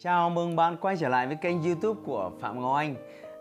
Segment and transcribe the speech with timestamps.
[0.00, 2.94] Chào mừng bạn quay trở lại với kênh youtube của Phạm Ngọc Anh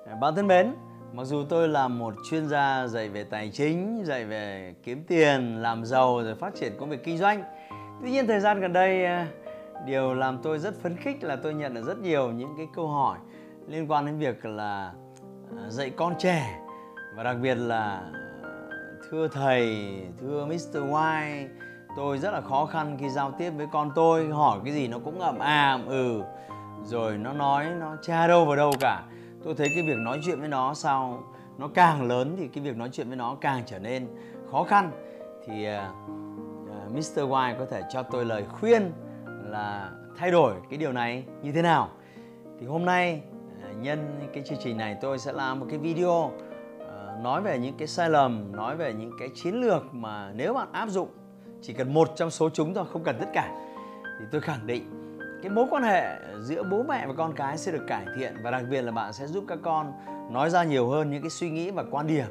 [0.07, 0.73] à, Bạn thân mến,
[1.13, 5.61] mặc dù tôi là một chuyên gia dạy về tài chính, dạy về kiếm tiền,
[5.61, 7.43] làm giàu rồi phát triển công việc kinh doanh
[8.02, 9.27] Tuy nhiên thời gian gần đây à,
[9.85, 12.88] điều làm tôi rất phấn khích là tôi nhận được rất nhiều những cái câu
[12.88, 13.17] hỏi
[13.67, 14.94] liên quan đến việc là
[15.58, 16.59] à, dạy con trẻ
[17.16, 18.11] và đặc biệt là
[19.09, 19.88] thưa thầy,
[20.21, 20.77] thưa Mr.
[20.77, 21.47] White
[21.98, 25.00] tôi rất là khó khăn khi giao tiếp với con tôi hỏi cái gì nó
[25.00, 26.22] cũng ậm à ừ.
[26.84, 29.04] Rồi nó nói nó cha đâu vào đâu cả.
[29.44, 31.23] Tôi thấy cái việc nói chuyện với nó sau
[31.58, 34.08] nó càng lớn thì cái việc nói chuyện với nó càng trở nên
[34.52, 34.92] khó khăn.
[35.45, 37.20] Thì uh, Mr.
[37.20, 38.92] White có thể cho tôi lời khuyên
[39.44, 41.89] là thay đổi cái điều này như thế nào?
[42.59, 43.22] Thì hôm nay
[43.72, 47.59] uh, nhân cái chương trình này tôi sẽ làm một cái video uh, nói về
[47.59, 51.09] những cái sai lầm nói về những cái chiến lược mà nếu bạn áp dụng
[51.68, 53.52] chỉ cần một trong số chúng thôi, không cần tất cả.
[54.20, 57.72] Thì tôi khẳng định, cái mối quan hệ giữa bố mẹ và con cái sẽ
[57.72, 59.94] được cải thiện và đặc biệt là bạn sẽ giúp các con
[60.32, 62.26] nói ra nhiều hơn những cái suy nghĩ và quan điểm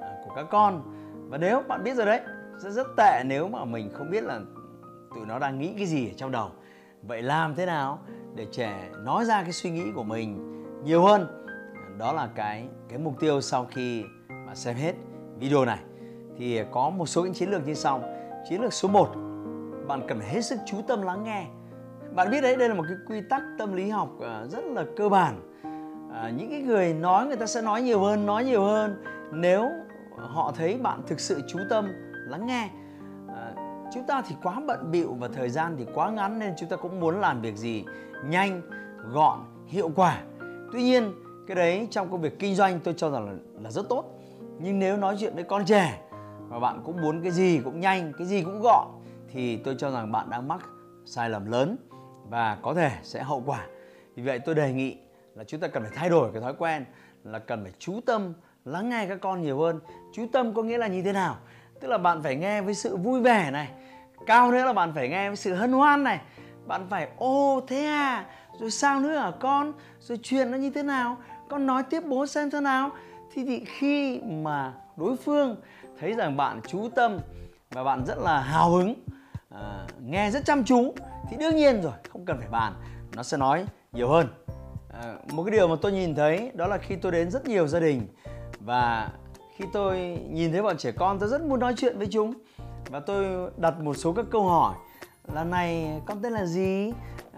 [0.00, 0.82] à, của các con.
[1.30, 2.20] Và nếu bạn biết rồi đấy
[2.62, 4.40] sẽ rất tệ nếu mà mình không biết là
[5.14, 6.50] tụi nó đang nghĩ cái gì ở trong đầu.
[7.02, 7.98] Vậy làm thế nào
[8.34, 11.26] để trẻ nói ra cái suy nghĩ của mình nhiều hơn?
[11.98, 14.04] Đó là cái cái mục tiêu sau khi
[14.46, 14.94] mà xem hết
[15.38, 15.78] video này.
[16.38, 18.02] Thì có một số những chiến lược như sau
[18.48, 19.08] chiến lược số 1
[19.86, 21.46] bạn cần phải hết sức chú tâm lắng nghe.
[22.14, 24.84] Bạn biết đấy đây là một cái quy tắc tâm lý học ờ, rất là
[24.96, 25.52] cơ bản.
[26.14, 29.02] À, những cái người nói người ta sẽ nói nhiều hơn nói nhiều hơn
[29.32, 29.70] nếu
[30.16, 31.92] họ thấy bạn thực sự chú tâm
[32.28, 32.70] lắng nghe.
[33.28, 33.54] À,
[33.94, 36.76] chúng ta thì quá bận bịu và thời gian thì quá ngắn nên chúng ta
[36.76, 37.84] cũng muốn làm việc gì
[38.24, 38.62] nhanh
[39.12, 40.22] gọn hiệu quả.
[40.72, 41.12] Tuy nhiên
[41.46, 44.04] cái đấy trong công việc kinh doanh tôi cho rằng là, là rất tốt.
[44.58, 46.00] Nhưng nếu nói chuyện với con trẻ
[46.54, 48.86] và bạn cũng muốn cái gì cũng nhanh cái gì cũng gọn
[49.28, 50.60] thì tôi cho rằng bạn đang mắc
[51.04, 51.76] sai lầm lớn
[52.28, 53.66] và có thể sẽ hậu quả.
[54.14, 54.96] Vì vậy tôi đề nghị
[55.34, 56.84] là chúng ta cần phải thay đổi cái thói quen
[57.24, 58.32] là cần phải chú tâm
[58.64, 59.80] lắng nghe các con nhiều hơn.
[60.12, 61.36] Chú tâm có nghĩa là như thế nào?
[61.80, 63.68] Tức là bạn phải nghe với sự vui vẻ này
[64.26, 66.20] cao nữa là bạn phải nghe với sự hân hoan này.
[66.66, 68.26] Bạn phải ô thế à?
[68.60, 69.72] Rồi sao nữa hả con?
[70.00, 71.16] Rồi chuyện nó như thế nào?
[71.48, 72.90] Con nói tiếp bố xem thế nào.
[73.32, 75.56] Thì, thì khi mà đối phương
[76.04, 77.18] thấy rằng bạn chú tâm
[77.70, 78.94] và bạn rất là hào hứng
[79.50, 80.94] à, nghe rất chăm chú
[81.30, 82.74] thì đương nhiên rồi không cần phải bàn.
[83.16, 84.28] Nó sẽ nói nhiều hơn.
[85.02, 87.66] À, một cái điều mà tôi nhìn thấy đó là khi tôi đến rất nhiều
[87.66, 88.08] gia đình
[88.60, 89.10] và
[89.56, 89.98] khi tôi
[90.30, 92.34] nhìn thấy bọn trẻ con tôi rất muốn nói chuyện với chúng
[92.90, 94.74] và tôi đặt một số các câu hỏi
[95.32, 96.92] là này con tên là gì?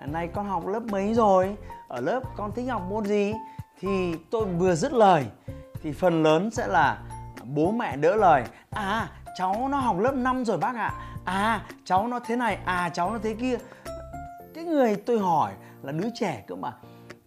[0.06, 1.56] Này con học lớp mấy rồi?
[1.88, 3.32] Ở lớp con thích học môn gì?
[3.80, 5.26] Thì tôi vừa dứt lời
[5.82, 7.02] thì phần lớn sẽ là
[7.54, 8.44] bố mẹ đỡ lời.
[8.70, 10.92] À cháu nó học lớp 5 rồi bác ạ.
[10.98, 13.58] À à cháu nó thế này à cháu nó thế kia.
[14.54, 15.52] Cái người tôi hỏi
[15.82, 16.72] là đứa trẻ cơ mà.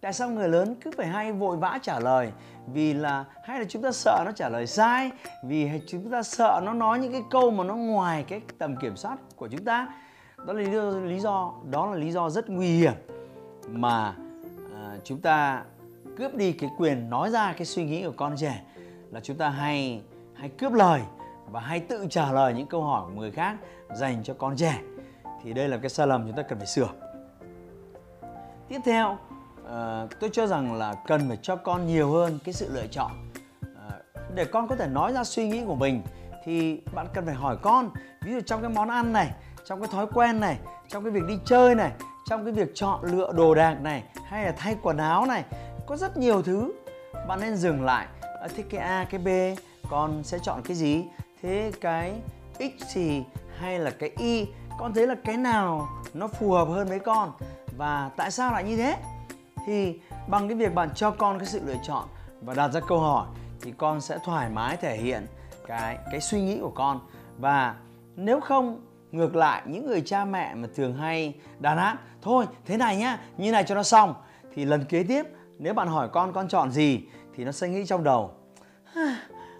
[0.00, 2.32] Tại sao người lớn cứ phải hay vội vã trả lời?
[2.66, 5.10] Vì là hay là chúng ta sợ nó trả lời sai?
[5.44, 8.96] Vì chúng ta sợ nó nói những cái câu mà nó ngoài cái tầm kiểm
[8.96, 9.88] soát của chúng ta?
[10.46, 12.92] Đó là lý do, lý do đó là lý do rất nguy hiểm
[13.68, 14.14] mà
[14.74, 15.62] à, chúng ta
[16.16, 18.62] cướp đi cái quyền nói ra cái suy nghĩ của con trẻ
[19.10, 20.02] là chúng ta hay
[20.34, 21.00] hay cướp lời
[21.50, 23.56] và hay tự trả lời những câu hỏi của người khác
[23.94, 24.80] dành cho con trẻ.
[25.42, 26.88] Thì đây là cái sai lầm chúng ta cần phải sửa.
[28.68, 29.18] Tiếp theo
[29.64, 33.10] ờ, tôi cho rằng là cần phải cho con nhiều hơn cái sự lựa chọn.
[33.76, 34.02] Ờ,
[34.34, 36.02] để con có thể nói ra suy nghĩ của mình
[36.44, 37.90] thì bạn cần phải hỏi con,
[38.22, 39.30] ví dụ trong cái món ăn này,
[39.64, 41.92] trong cái thói quen này, trong cái việc đi chơi này,
[42.28, 45.44] trong cái việc chọn lựa đồ đạc này, hay là thay quần áo này,
[45.86, 46.72] có rất nhiều thứ.
[47.28, 48.06] Bạn nên dừng lại
[48.40, 49.28] Ờ, thích cái a, cái b,
[49.90, 51.04] con sẽ chọn cái gì?
[51.42, 52.14] Thế cái
[52.58, 53.24] x gì
[53.58, 54.46] hay là cái y?
[54.78, 57.32] Con thấy là cái nào nó phù hợp hơn với con?
[57.76, 58.96] Và tại sao lại như thế?
[59.66, 62.04] Thì bằng cái việc bạn cho con cái sự lựa chọn
[62.40, 63.26] và đặt ra câu hỏi
[63.62, 65.26] thì con sẽ thoải mái thể hiện
[65.66, 67.00] cái cái suy nghĩ của con.
[67.38, 67.74] Và
[68.16, 68.80] nếu không,
[69.12, 73.18] ngược lại, những người cha mẹ mà thường hay đàn áp, thôi, thế này nhá,
[73.36, 74.14] như này cho nó xong.
[74.54, 75.26] Thì lần kế tiếp,
[75.58, 77.00] nếu bạn hỏi con con chọn gì?
[77.34, 78.30] Thì nó sẽ nghĩ trong đầu.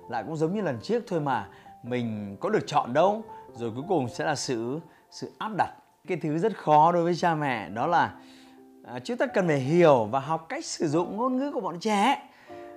[0.09, 1.49] Lại cũng giống như lần trước thôi mà
[1.83, 3.25] mình có được chọn đâu
[3.55, 4.81] rồi cuối cùng sẽ là sự
[5.11, 5.71] sự áp đặt.
[6.09, 8.15] Cái thứ rất khó đối với cha mẹ đó là
[8.85, 11.81] à, chúng ta cần phải hiểu và học cách sử dụng ngôn ngữ của bọn
[11.81, 12.23] trẻ.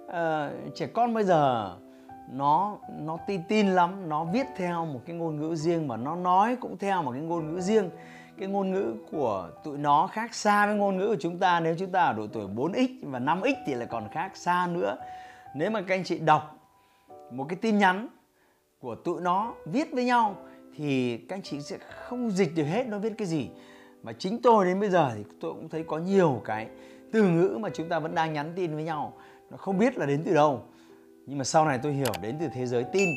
[0.08, 1.76] À, trẻ con bây giờ
[2.32, 6.16] nó nó tin tin lắm nó viết theo một cái ngôn ngữ riêng mà nó
[6.16, 7.90] nói cũng theo một cái ngôn ngữ riêng
[8.38, 11.60] cái ngôn ngữ của tụi nó khác xa với ngôn ngữ của chúng ta.
[11.60, 14.96] Nếu chúng ta ở độ tuổi 4x và 5x thì lại còn khác xa nữa.
[15.56, 16.60] Nếu mà các anh chị đọc
[17.32, 18.08] một cái tin nhắn
[18.80, 20.36] của tụi nó viết với nhau
[20.76, 23.50] thì các anh chị sẽ không dịch được hết nó viết cái gì.
[24.04, 26.68] Mà chính tôi đến bây giờ thì tôi cũng thấy có nhiều cái
[27.12, 29.14] từ ngữ mà chúng ta vẫn đang nhắn tin với nhau.
[29.52, 30.62] Nó không biết là đến từ đâu.
[31.26, 33.10] Nhưng mà sau này tôi hiểu đến từ thế giới tin.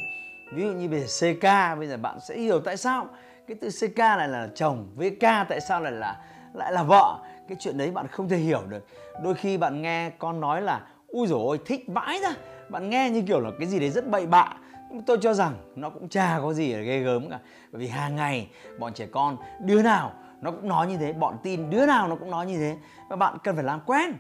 [0.53, 3.07] Ví dụ như về CK bây giờ bạn sẽ hiểu tại sao
[3.47, 6.21] cái từ CK lại là chồng với K tại sao lại là
[6.55, 7.19] lại là vợ?
[7.49, 8.87] Cái chuyện đấy bạn không thể hiểu được.
[9.23, 12.31] Đôi khi bạn nghe con nói là, ui dồi ôi, thích vãi ra.
[12.69, 14.53] Bạn nghe như kiểu là cái gì đấy rất bậy bạ.
[14.91, 17.39] Nhưng tôi cho rằng nó cũng chả có gì là ghê gớm cả.
[17.73, 18.49] Bởi vì hàng ngày
[18.79, 22.17] bọn trẻ con đứa nào nó cũng nói như thế, bọn tin đứa nào nó
[22.17, 22.77] cũng nói như thế.
[23.09, 24.13] Và bạn cần phải làm quen.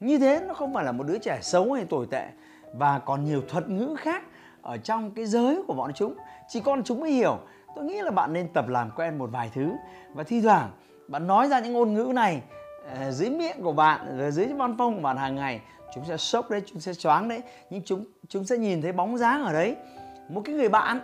[0.00, 2.28] Như thế nó không phải là một đứa trẻ xấu hay tồi tệ,
[2.74, 4.22] và còn nhiều thuật ngữ khác
[4.62, 6.14] ở trong cái giới của bọn chúng.
[6.48, 7.38] Chỉ con chúng mới hiểu
[7.78, 9.72] tôi nghĩ là bạn nên tập làm quen một vài thứ.
[10.14, 10.70] Và thi thoảng,
[11.08, 12.42] bạn nói ra những ngôn ngữ này
[12.90, 15.60] ờ, dưới miệng của bạn, rồi dưới văn phong của bạn hàng ngày,
[15.94, 19.18] chúng sẽ sốc đấy, chúng sẽ choáng đấy, nhưng chúng chúng sẽ nhìn thấy bóng
[19.18, 19.76] dáng ở đấy.
[20.28, 21.00] Một cái người bạn,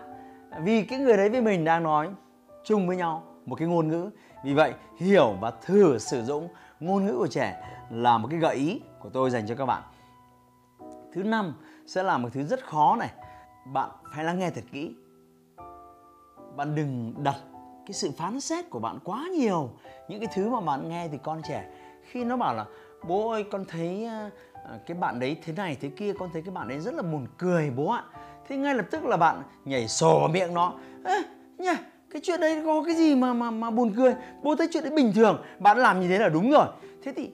[0.62, 2.08] vì cái người đấy với mình đang nói
[2.64, 4.10] chung với nhau một cái ngôn ngữ.
[4.44, 6.48] Vì vậy, hiểu và thử sử dụng
[6.80, 9.82] ngôn ngữ của trẻ là một cái gợi ý của tôi dành cho các bạn.
[11.12, 11.54] Thứ năm,
[11.86, 13.10] sẽ là một thứ rất khó này.
[13.72, 14.94] Bạn phải lắng nghe thật kỹ
[16.56, 17.36] bạn đừng đặt
[17.86, 19.70] cái sự phán xét của bạn quá nhiều.
[20.08, 21.70] Những cái thứ mà bạn nghe thì con trẻ
[22.02, 22.64] khi nó bảo là
[23.08, 24.30] bố ơi con thấy à,
[24.86, 27.26] cái bạn đấy thế này thế kia con thấy cái bạn đấy rất là buồn
[27.38, 28.04] cười bố ạ.
[28.48, 30.74] Thế ngay lập tức là bạn nhảy sổ vào miệng nó.
[31.04, 31.22] Ê,
[31.58, 31.76] nha
[32.10, 34.14] cái chuyện đấy có cái gì mà mà mà buồn cười?
[34.42, 36.66] Bố thấy chuyện đấy bình thường bạn làm như thế là đúng rồi.
[37.02, 37.30] Thế thì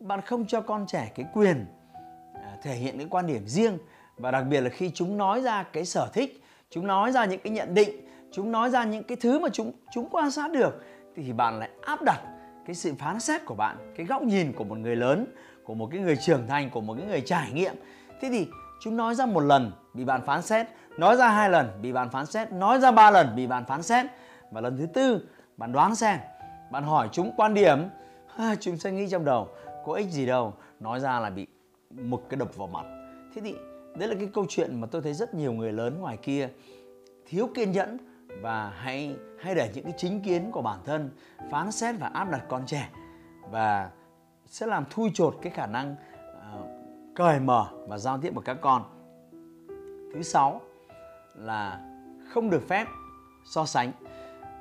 [0.00, 1.66] bạn không cho con trẻ cái quyền
[2.34, 3.78] à, thể hiện cái quan điểm riêng.
[4.16, 7.40] Và đặc biệt là khi chúng nói ra cái sở thích chúng nói ra những
[7.44, 7.90] cái nhận định
[8.32, 10.82] chúng nói ra những cái thứ mà chúng chúng quan sát được
[11.16, 12.20] thì bạn lại áp đặt
[12.66, 15.26] cái sự phán xét của bạn cái góc nhìn của một người lớn
[15.64, 17.74] của một cái người trưởng thành của một cái người trải nghiệm.
[18.20, 18.48] Thế thì
[18.80, 20.66] chúng nói ra một lần bị bạn phán xét
[20.98, 23.82] nói ra hai lần bị bạn phán xét nói ra ba lần bị bạn phán
[23.82, 24.06] xét.
[24.50, 26.18] Và lần thứ tư bạn đoán xem
[26.70, 27.78] bạn hỏi chúng quan điểm.
[28.36, 29.48] À, chúng sẽ nghĩ trong đầu
[29.86, 31.46] có ích gì đâu nói ra là bị
[31.90, 32.84] một cái đập vào mặt.
[33.34, 33.54] Thế thì
[33.98, 36.48] đấy là cái câu chuyện mà tôi thấy rất nhiều người lớn ngoài kia
[37.26, 37.98] thiếu kiên nhẫn
[38.40, 41.10] và hãy hãy để những cái chính kiến của bản thân
[41.50, 42.88] phán xét và áp đặt con trẻ.
[43.50, 43.90] Và
[44.46, 45.96] sẽ làm thui chột cái khả năng
[46.54, 46.68] uh,
[47.16, 48.84] cởi mở và giao tiếp của các con.
[50.14, 50.60] Thứ sáu
[51.34, 51.80] là
[52.28, 52.86] không được phép
[53.44, 53.92] so sánh.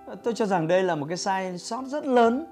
[0.06, 2.45] Ờ, tôi cho rằng đây là một cái sai sót rất lớn.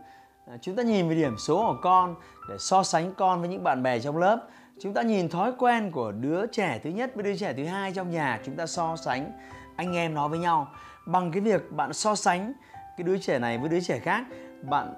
[0.47, 2.15] Ờ, chúng ta nhìn về điểm số của con
[2.49, 4.47] để so sánh con với những bạn bè trong lớp.
[4.79, 7.91] Chúng ta nhìn thói quen của đứa trẻ thứ nhất với đứa trẻ thứ hai
[7.91, 9.31] trong nhà chúng ta so sánh
[9.75, 10.67] anh em nó với nhau
[11.05, 12.53] bằng cái việc bạn so sánh
[12.97, 14.25] cái đứa trẻ này với đứa trẻ khác,
[14.61, 14.93] bạn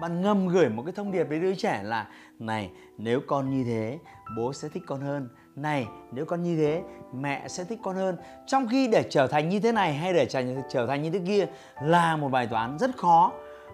[0.00, 2.06] bạn ngầm gửi một cái thông điệp với đứa trẻ là,
[2.38, 3.98] này, nếu con như thế,
[4.36, 5.28] bố sẽ thích con hơn.
[5.56, 6.82] Này, nếu con như thế,
[7.12, 8.16] mẹ sẽ thích con hơn.
[8.46, 10.26] Trong khi để trở thành như thế này hay để
[10.68, 11.46] trở thành như thế kia
[11.82, 13.32] là một bài toán rất khó.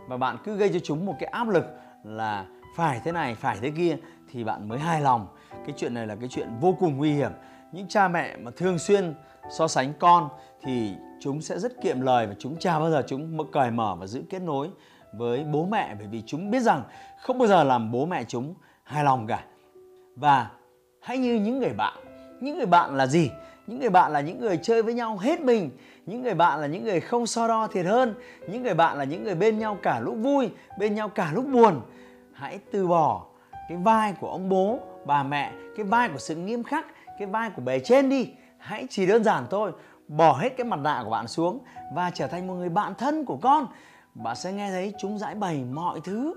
[0.08, 1.64] Và bạn cứ gây cho chúng một cái áp lực
[2.04, 2.46] là
[2.76, 3.96] phải thế này, phải thế kia,
[4.30, 5.26] thì bạn mới hài lòng.
[5.50, 7.32] Cái chuyện này là cái chuyện vô cùng nguy hiểm.
[7.72, 9.14] Những cha mẹ mà thường xuyên
[9.50, 10.28] so sánh con
[10.62, 14.06] thì chúng sẽ rất kiệm lời và chúng chả bao giờ chúng cởi mở và
[14.06, 14.68] giữ kết nối
[15.12, 16.82] với bố mẹ, bởi vì chúng biết rằng
[17.20, 19.44] không bao giờ làm bố mẹ chúng hài lòng cả.
[20.16, 20.50] Và
[21.00, 21.94] hãy như những người bạn.
[22.40, 23.30] Những người bạn là gì?
[23.66, 25.70] Những người bạn là những người chơi với nhau hết mình.
[26.06, 28.14] Những người bạn là những người không so đo thiệt hơn.
[28.48, 31.46] Những người bạn là những người bên nhau cả lúc vui, bên nhau cả lúc
[31.52, 31.80] buồn.
[32.32, 33.24] Hãy từ bỏ
[33.68, 36.86] cái vai của ông bố, bà mẹ, cái vai của sự nghiêm khắc,
[37.18, 38.28] cái vai của bề trên đi.
[38.58, 39.72] Hãy chỉ đơn giản thôi
[40.08, 41.58] bỏ hết cái mặt nạ của bạn xuống
[41.94, 43.66] và trở thành một người bạn thân của con.
[44.14, 46.34] Bạn sẽ nghe thấy chúng giải bày mọi thứ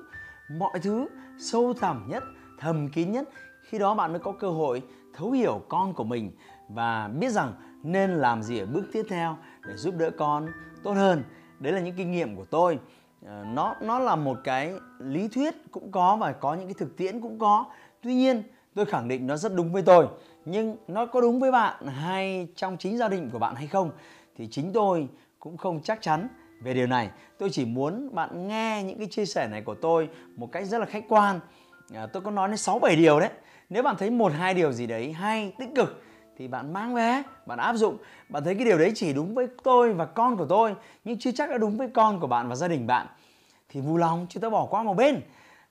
[0.50, 1.08] mọi thứ
[1.40, 2.24] sâu thẳm nhất,
[2.60, 3.30] thầm kín nhất.
[3.62, 4.82] Khi đó bạn mới có cơ hội
[5.14, 6.32] thấu hiểu con của mình
[6.70, 7.54] và biết rằng
[7.84, 10.48] nên làm gì ở bước tiếp theo để giúp đỡ con
[10.84, 11.24] tốt hơn.
[11.60, 12.80] Đấy là những kinh nghiệm của tôi.
[13.26, 16.98] Ờ, nó nó là một cái lý thuyết cũng có và có những cái thực
[16.98, 17.66] tiễn cũng có.
[18.02, 18.44] Tuy nhiên,
[18.76, 20.08] tôi khẳng định nó rất đúng với tôi
[20.46, 23.92] nhưng nó có đúng với bạn hay trong chính gia đình của bạn hay không
[24.38, 25.08] thì chính tôi
[25.40, 26.28] cũng không chắc chắn
[26.62, 27.10] về điều này.
[27.38, 30.78] Tôi chỉ muốn bạn nghe những cái chia sẻ này của tôi một cách rất
[30.78, 31.40] là khách quan.
[31.94, 33.30] À, tôi có nói đến sáu bảy điều đấy.
[33.70, 36.04] Nếu bạn thấy một hai điều gì đấy hay tích cực
[36.38, 37.98] thì bạn mang về bạn áp dụng.
[38.30, 41.32] Bạn thấy cái điều đấy chỉ đúng với tôi và con của tôi nhưng chưa
[41.32, 43.08] chắc đã đúng với con của bạn và gia đình bạn
[43.70, 45.22] thì vui lòng chúng tôi bỏ qua một bên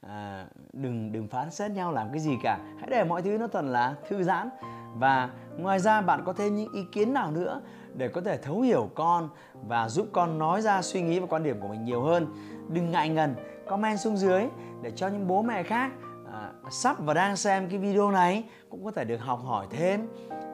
[0.09, 2.59] à, đừng đừng phán xét nhau làm cái gì cả.
[2.79, 4.49] Hãy để mọi thứ nó thật là thư giãn.
[4.95, 7.61] Và ngoài ra bạn có thêm những ý kiến nào nữa
[7.95, 9.29] để có thể thấu hiểu con
[9.69, 12.27] và giúp con nói ra suy nghĩ và quan điểm của mình nhiều hơn?
[12.69, 13.35] Đừng ngại ngần
[13.67, 14.43] comment xuống dưới
[14.83, 15.93] để cho những bố mẹ khác
[16.33, 20.09] à, sắp và đang xem cái video này cũng có thể được học hỏi thêm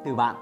[0.04, 0.34] từ bạn.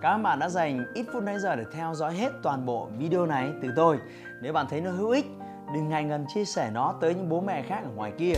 [0.00, 2.88] Cảm ơn bạn đã dành ít phút nãy giờ để theo dõi hết toàn bộ
[2.98, 3.98] video này từ tôi.
[4.42, 5.26] Nếu bạn thấy nó hữu ích,
[5.74, 8.32] đừng ngại ngần chia sẻ nó tới những bố mẹ khác ở ngoài kia.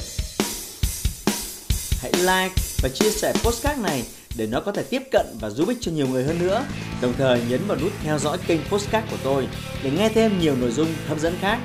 [2.02, 4.04] Hãy like và chia sẻ postcard này
[4.36, 6.64] để nó có thể tiếp cận và giúp ích cho nhiều người hơn nữa.
[7.02, 9.48] Đồng thời nhấn vào nút theo dõi kênh postcard của tôi
[9.82, 11.58] để nghe thêm nhiều nội dung hấp dẫn khác.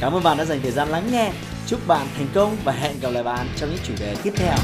[0.00, 1.32] Cảm ơn bạn đã dành thời gian lắng nghe.
[1.66, 4.56] Chúc bạn thành công và hẹn gặp lại bạn trong những chủ đề tiếp theo.